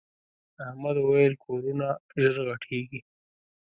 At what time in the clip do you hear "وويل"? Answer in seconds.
1.03-1.33